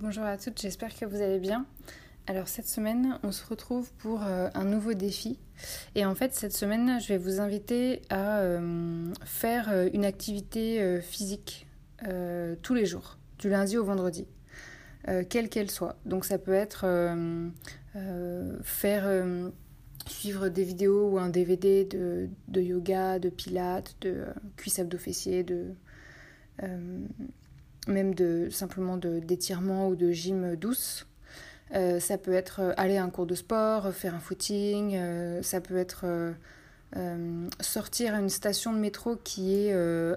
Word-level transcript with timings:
Bonjour 0.00 0.24
à 0.24 0.38
toutes, 0.38 0.60
j'espère 0.60 0.96
que 0.96 1.04
vous 1.04 1.20
allez 1.20 1.38
bien. 1.38 1.66
Alors 2.26 2.48
cette 2.48 2.66
semaine, 2.66 3.18
on 3.22 3.30
se 3.30 3.44
retrouve 3.44 3.92
pour 3.98 4.22
euh, 4.22 4.48
un 4.54 4.64
nouveau 4.64 4.94
défi. 4.94 5.38
Et 5.94 6.06
en 6.06 6.14
fait, 6.14 6.34
cette 6.34 6.54
semaine, 6.54 6.98
je 7.00 7.08
vais 7.08 7.18
vous 7.18 7.40
inviter 7.40 8.00
à 8.08 8.38
euh, 8.38 9.12
faire 9.24 9.70
euh, 9.70 9.90
une 9.92 10.06
activité 10.06 11.00
physique 11.02 11.66
tous 12.62 12.74
les 12.74 12.86
jours, 12.86 13.18
du 13.38 13.48
lundi 13.48 13.76
au 13.76 13.84
vendredi, 13.84 14.26
quelle 15.28 15.48
qu'elle 15.48 15.70
soit. 15.70 15.94
Donc 16.04 16.24
ça 16.24 16.36
peut 16.36 16.52
être 16.52 16.84
faire 18.64 19.24
suivre 20.08 20.48
des 20.48 20.64
vidéos 20.64 21.10
ou 21.10 21.18
un 21.20 21.28
DVD 21.28 21.84
de, 21.84 22.60
yoga, 22.60 23.20
de 23.20 23.28
pilates, 23.28 23.94
de 24.00 24.24
cuisse 24.56 24.80
abdos 24.80 24.98
fessiers, 24.98 25.44
de 25.44 25.76
même 27.88 28.14
de 28.14 28.48
simplement 28.50 28.96
d'étirement 28.96 29.88
ou 29.88 29.96
de 29.96 30.10
gym 30.10 30.56
douce. 30.56 31.06
Euh, 31.74 32.00
ça 32.00 32.18
peut 32.18 32.34
être 32.34 32.60
euh, 32.60 32.72
aller 32.76 32.98
à 32.98 33.04
un 33.04 33.08
cours 33.08 33.26
de 33.26 33.34
sport, 33.34 33.92
faire 33.92 34.14
un 34.14 34.20
footing, 34.20 34.94
euh, 34.94 35.42
ça 35.42 35.60
peut 35.60 35.78
être 35.78 36.04
sortir 37.60 38.14
à 38.14 38.18
une 38.18 38.28
station 38.28 38.74
de 38.74 38.78
métro 38.78 39.16
qui 39.16 39.54
est 39.54 39.74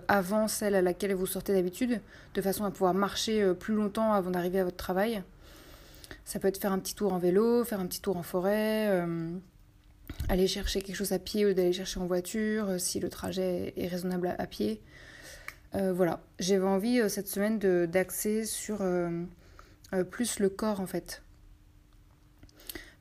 avant 0.09 0.49
celle 0.49 0.75
à 0.75 0.81
laquelle 0.81 1.13
vous 1.13 1.25
sortez 1.25 1.53
d'habitude, 1.53 2.01
de 2.33 2.41
façon 2.41 2.65
à 2.65 2.71
pouvoir 2.71 2.93
marcher 2.93 3.53
plus 3.57 3.73
longtemps 3.73 4.11
avant 4.11 4.29
d'arriver 4.29 4.59
à 4.59 4.65
votre 4.65 4.75
travail. 4.75 5.23
Ça 6.25 6.37
peut 6.37 6.49
être 6.49 6.59
faire 6.59 6.73
un 6.73 6.79
petit 6.79 6.93
tour 6.93 7.13
en 7.13 7.17
vélo, 7.17 7.63
faire 7.63 7.79
un 7.79 7.85
petit 7.85 8.01
tour 8.01 8.17
en 8.17 8.23
forêt, 8.23 9.07
aller 10.27 10.47
chercher 10.47 10.81
quelque 10.81 10.97
chose 10.97 11.13
à 11.13 11.19
pied 11.19 11.45
ou 11.45 11.53
d'aller 11.53 11.71
chercher 11.71 12.01
en 12.01 12.07
voiture 12.07 12.77
si 12.77 12.99
le 12.99 13.07
trajet 13.07 13.73
est 13.77 13.87
raisonnable 13.87 14.35
à 14.37 14.45
pied. 14.45 14.81
Euh, 15.75 15.91
voilà, 15.91 16.21
j'avais 16.39 16.65
envie 16.65 17.01
euh, 17.01 17.09
cette 17.09 17.27
semaine 17.27 17.59
d'axer 17.59 18.45
sur 18.45 18.77
euh, 18.81 19.25
plus 20.09 20.39
le 20.39 20.49
corps 20.49 20.79
en 20.79 20.85
fait. 20.85 21.21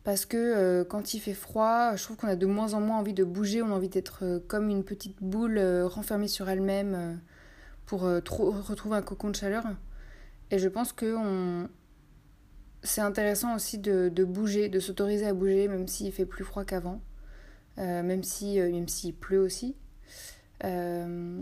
Parce 0.03 0.27
que 0.27 0.83
quand 0.83 1.14
il 1.14 1.20
fait 1.20 1.33
froid, 1.33 1.97
je 1.97 2.03
trouve 2.03 2.19
qu'on 2.19 2.28
a 2.28 2.36
de 2.36 2.44
moins 2.44 2.75
en 2.75 2.81
moins 2.81 2.98
envie 2.98 3.14
de 3.14 3.25
bouger, 3.25 3.62
on 3.62 3.69
a 3.69 3.75
envie 3.75 3.89
d'être 3.89 4.42
comme 4.48 4.69
une 4.69 4.84
petite 4.84 5.16
boule 5.22 5.58
renfermée 5.84 6.28
sur 6.28 6.50
elle-même 6.50 7.19
pour 7.87 8.03
retrouver 8.03 8.99
un 8.99 9.03
cocon 9.03 9.31
de 9.31 9.34
chaleur. 9.34 9.65
Et 10.50 10.59
je 10.59 10.69
pense 10.69 10.93
que 10.93 11.66
c'est 12.82 13.00
intéressant 13.00 13.54
aussi 13.54 13.78
de, 13.78 14.25
bouger, 14.25 14.69
de 14.69 14.78
s'autoriser 14.78 15.26
à 15.26 15.32
bouger, 15.32 15.69
même 15.69 15.88
s'il 15.88 16.12
fait 16.12 16.26
plus 16.26 16.44
froid 16.44 16.66
qu'avant, 16.66 17.00
même 17.78 18.22
s'il 18.22 18.91
si, 18.91 19.12
pleut 19.12 19.41
aussi. 19.41 19.75
Euh, 20.62 21.41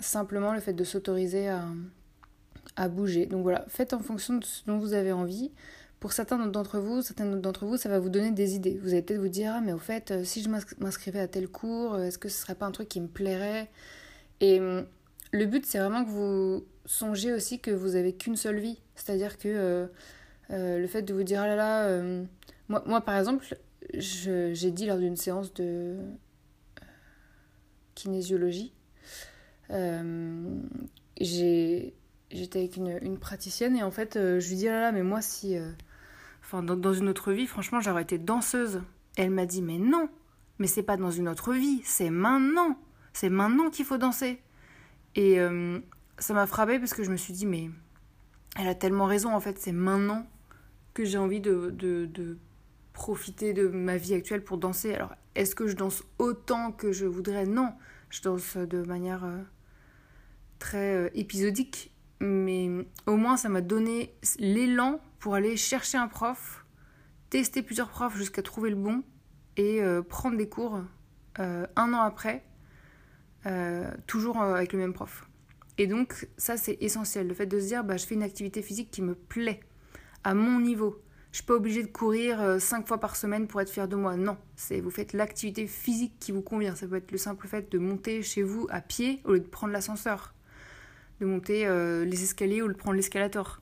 simplement 0.00 0.52
le 0.52 0.60
fait 0.60 0.72
de 0.72 0.84
s'autoriser 0.84 1.48
à, 1.48 1.64
à 2.76 2.88
bouger. 2.88 3.26
Donc 3.26 3.42
voilà, 3.42 3.64
faites 3.68 3.92
en 3.92 4.00
fonction 4.00 4.34
de 4.34 4.44
ce 4.44 4.64
dont 4.66 4.78
vous 4.78 4.94
avez 4.94 5.12
envie. 5.12 5.52
Pour 6.00 6.12
certains 6.12 6.38
d'entre 6.46 6.78
vous, 6.78 7.02
certaines 7.02 7.40
d'entre 7.40 7.66
vous, 7.66 7.76
ça 7.76 7.88
va 7.88 7.98
vous 7.98 8.08
donner 8.08 8.30
des 8.30 8.54
idées. 8.54 8.78
Vous 8.82 8.90
allez 8.90 9.02
peut-être 9.02 9.20
vous 9.20 9.28
dire, 9.28 9.54
ah, 9.56 9.60
mais 9.60 9.72
au 9.72 9.78
fait, 9.78 10.10
euh, 10.10 10.24
si 10.24 10.42
je 10.42 10.48
m'inscrivais 10.48 11.20
à 11.20 11.28
tel 11.28 11.48
cours, 11.48 11.94
euh, 11.94 12.04
est-ce 12.04 12.18
que 12.18 12.28
ce 12.28 12.40
serait 12.40 12.54
pas 12.54 12.66
un 12.66 12.70
truc 12.70 12.88
qui 12.88 13.00
me 13.00 13.08
plairait? 13.08 13.68
Et 14.40 14.60
hum, 14.60 14.86
le 15.32 15.46
but, 15.46 15.66
c'est 15.66 15.78
vraiment 15.78 16.04
que 16.04 16.10
vous 16.10 16.64
songez 16.86 17.32
aussi 17.32 17.58
que 17.58 17.70
vous 17.70 17.96
avez 17.96 18.12
qu'une 18.12 18.36
seule 18.36 18.58
vie. 18.58 18.80
C'est-à-dire 18.94 19.38
que 19.38 19.88
le 20.50 20.86
fait 20.86 21.02
de 21.02 21.12
vous 21.12 21.22
dire, 21.22 21.42
ah 21.42 21.46
là 21.46 21.56
là, 21.56 22.00
moi, 22.68 22.82
moi 22.86 23.00
par 23.02 23.18
exemple, 23.18 23.44
j'ai 23.92 24.70
dit 24.70 24.86
lors 24.86 24.96
d'une 24.98 25.16
séance 25.16 25.52
de 25.54 25.96
kinésiologie. 27.98 28.72
Euh, 29.70 30.60
j'étais 31.20 31.92
avec 32.54 32.76
une, 32.76 33.18
praticienne 33.18 33.76
et 33.76 33.82
en 33.82 33.90
fait, 33.90 34.16
euh, 34.16 34.40
je 34.40 34.48
lui 34.48 34.56
dis, 34.56 34.64
là 34.66 34.80
là, 34.80 34.92
mais 34.92 35.02
moi, 35.02 35.20
si. 35.20 35.58
Euh, 35.58 35.70
enfin, 36.42 36.62
dans, 36.62 36.92
une 36.94 37.08
autre 37.08 37.32
vie, 37.32 37.46
franchement, 37.46 37.80
j'aurais 37.80 38.02
été 38.02 38.18
danseuse. 38.18 38.82
Elle 39.16 39.30
m'a 39.30 39.46
dit, 39.46 39.62
mais 39.62 39.78
non, 39.78 40.08
mais 40.58 40.68
c'est 40.68 40.82
pas 40.82 40.96
dans 40.96 41.10
une 41.10 41.28
autre 41.28 41.52
vie, 41.52 41.82
c'est 41.84 42.10
maintenant. 42.10 42.78
C'est 43.12 43.30
maintenant 43.30 43.68
qu'il 43.68 43.84
faut 43.84 43.98
danser. 43.98 44.40
Et 45.16 45.38
ça 46.18 46.34
m'a 46.34 46.46
frappé 46.46 46.78
parce 46.78 46.94
que 46.94 47.02
je 47.02 47.10
me 47.10 47.16
suis 47.16 47.32
dit, 47.32 47.46
mais 47.46 47.68
elle 48.56 48.68
a 48.68 48.76
tellement 48.76 49.06
raison, 49.06 49.34
en 49.34 49.40
fait, 49.40 49.58
c'est 49.58 49.72
maintenant 49.72 50.24
que 50.94 51.04
j'ai 51.04 51.18
envie 51.18 51.40
de, 51.40 51.70
de, 51.70 52.38
profiter 52.98 53.52
de 53.52 53.68
ma 53.68 53.96
vie 53.96 54.12
actuelle 54.12 54.42
pour 54.42 54.58
danser. 54.58 54.92
Alors, 54.92 55.14
est-ce 55.36 55.54
que 55.54 55.68
je 55.68 55.76
danse 55.76 56.02
autant 56.18 56.72
que 56.72 56.90
je 56.90 57.06
voudrais? 57.06 57.46
Non, 57.46 57.72
je 58.10 58.20
danse 58.22 58.56
de 58.56 58.82
manière 58.82 59.24
euh, 59.24 59.40
très 60.58 60.96
euh, 60.96 61.08
épisodique, 61.14 61.94
mais 62.18 62.68
au 63.06 63.16
moins 63.16 63.36
ça 63.36 63.48
m'a 63.48 63.60
donné 63.60 64.16
l'élan 64.40 65.00
pour 65.20 65.36
aller 65.36 65.56
chercher 65.56 65.96
un 65.96 66.08
prof, 66.08 66.66
tester 67.30 67.62
plusieurs 67.62 67.88
profs 67.88 68.16
jusqu'à 68.16 68.42
trouver 68.42 68.70
le 68.70 68.76
bon 68.76 69.04
et 69.56 69.80
euh, 69.80 70.02
prendre 70.02 70.36
des 70.36 70.48
cours 70.48 70.80
un 71.38 71.92
an 71.94 72.00
après, 72.00 72.42
toujours 74.08 74.42
avec 74.42 74.72
le 74.72 74.80
même 74.80 74.92
prof. 74.92 75.24
Et 75.78 75.86
donc 75.86 76.28
ça 76.36 76.56
c'est 76.56 76.76
essentiel, 76.80 77.28
le 77.28 77.34
fait 77.34 77.46
de 77.46 77.60
se 77.60 77.66
dire 77.66 77.84
bah, 77.84 77.96
je 77.96 78.04
fais 78.04 78.16
une 78.16 78.24
activité 78.24 78.60
physique 78.60 78.90
qui 78.90 79.02
me 79.02 79.14
plaît, 79.14 79.60
à 80.24 80.34
mon 80.34 80.58
niveau, 80.58 81.00
suis 81.38 81.46
pas 81.46 81.54
obligée 81.54 81.82
de 81.82 81.88
courir 81.88 82.40
euh, 82.40 82.58
cinq 82.58 82.86
fois 82.88 82.98
par 82.98 83.14
semaine 83.14 83.46
pour 83.46 83.60
être 83.60 83.70
fière 83.70 83.86
de 83.86 83.96
moi. 83.96 84.16
Non, 84.16 84.36
c'est 84.56 84.80
vous 84.80 84.90
faites 84.90 85.12
l'activité 85.12 85.66
physique 85.66 86.14
qui 86.18 86.32
vous 86.32 86.42
convient. 86.42 86.74
Ça 86.74 86.86
peut 86.88 86.96
être 86.96 87.12
le 87.12 87.18
simple 87.18 87.46
fait 87.46 87.70
de 87.70 87.78
monter 87.78 88.22
chez 88.22 88.42
vous 88.42 88.66
à 88.70 88.80
pied 88.80 89.20
au 89.24 89.34
lieu 89.34 89.40
de 89.40 89.46
prendre 89.46 89.72
l'ascenseur, 89.72 90.34
de 91.20 91.26
monter 91.26 91.66
euh, 91.66 92.04
les 92.04 92.24
escaliers 92.24 92.60
ou 92.60 92.68
de 92.68 92.72
prendre 92.72 92.96
l'escalator. 92.96 93.60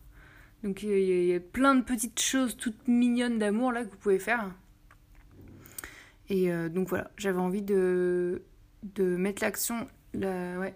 Donc 0.64 0.82
il 0.82 0.98
y, 0.98 1.34
a 1.34 1.40
plein 1.40 1.74
de 1.74 1.82
petites 1.82 2.20
choses 2.20 2.56
toutes 2.56 2.88
mignonnes 2.88 3.38
d'amour 3.38 3.72
là 3.72 3.84
que 3.84 3.90
vous 3.90 3.98
pouvez 3.98 4.18
faire. 4.18 4.50
Et 6.30 6.50
euh, 6.50 6.70
donc 6.70 6.88
voilà, 6.88 7.10
j'avais 7.18 7.38
envie 7.38 7.62
de, 7.62 8.42
de 8.94 9.04
mettre 9.16 9.42
l'action, 9.42 9.86
la, 10.14 10.58
ouais, 10.58 10.74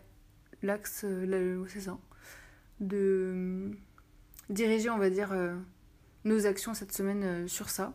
l'axe, 0.62 1.06
c'est 1.68 1.80
ça, 1.80 1.98
de 2.80 3.70
diriger, 4.50 4.90
on 4.90 4.98
va 4.98 5.08
dire 5.08 5.32
nos 6.24 6.46
actions 6.46 6.74
cette 6.74 6.92
semaine 6.92 7.22
euh, 7.24 7.48
sur 7.48 7.70
ça. 7.70 7.94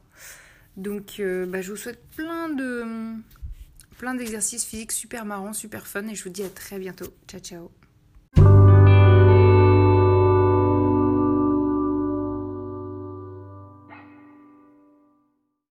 Donc 0.78 1.20
euh, 1.20 1.46
bah, 1.46 1.61
je 1.61 1.72
vous 1.72 1.78
souhaite 1.78 2.02
plein 2.16 2.50
de 2.50 3.14
plein 3.97 4.14
d'exercices 4.14 4.66
physiques 4.66 4.91
super 4.91 5.26
marrants, 5.26 5.53
super 5.53 5.88
fun 5.88 6.08
et 6.08 6.16
je 6.16 6.23
vous 6.23 6.29
dis 6.29 6.44
à 6.44 6.50
très 6.50 6.79
bientôt. 6.79 7.14
Ciao 7.28 7.40
ciao 7.40 7.84